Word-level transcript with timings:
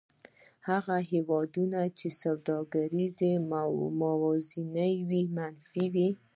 هغه 0.69 0.97
هېوادونه 1.11 1.79
چې 1.97 2.07
سوداګریزه 2.23 3.31
موازنه 4.03 4.85
یې 5.09 5.21
منفي 5.37 5.85
وي 5.93 6.09